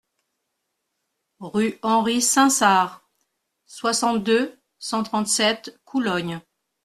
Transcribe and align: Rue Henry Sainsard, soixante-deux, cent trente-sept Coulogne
Rue 1.41 1.77
Henry 1.83 2.23
Sainsard, 2.23 3.07
soixante-deux, 3.67 4.59
cent 4.79 5.03
trente-sept 5.03 5.79
Coulogne 5.85 6.41